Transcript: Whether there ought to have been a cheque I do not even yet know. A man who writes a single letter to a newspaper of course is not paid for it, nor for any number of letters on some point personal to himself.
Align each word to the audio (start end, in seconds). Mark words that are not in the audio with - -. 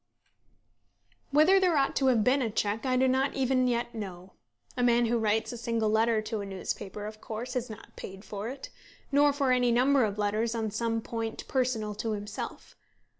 Whether 1.29 1.59
there 1.59 1.77
ought 1.77 1.95
to 1.97 2.07
have 2.07 2.23
been 2.23 2.41
a 2.41 2.49
cheque 2.49 2.87
I 2.87 2.97
do 2.97 3.07
not 3.07 3.35
even 3.35 3.67
yet 3.67 3.93
know. 3.93 4.33
A 4.75 4.81
man 4.81 5.05
who 5.05 5.19
writes 5.19 5.51
a 5.51 5.59
single 5.59 5.91
letter 5.91 6.23
to 6.23 6.41
a 6.41 6.45
newspaper 6.47 7.05
of 7.05 7.21
course 7.21 7.55
is 7.55 7.69
not 7.69 7.95
paid 7.95 8.25
for 8.25 8.49
it, 8.49 8.71
nor 9.11 9.31
for 9.31 9.51
any 9.51 9.71
number 9.71 10.03
of 10.03 10.17
letters 10.17 10.55
on 10.55 10.71
some 10.71 11.01
point 11.01 11.47
personal 11.47 11.93
to 11.93 12.13
himself. 12.13 12.75